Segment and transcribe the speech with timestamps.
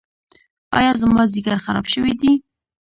[0.77, 2.31] ایا زما ځیګر خراب شوی دی؟